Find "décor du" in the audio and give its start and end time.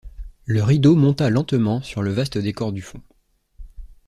2.39-2.81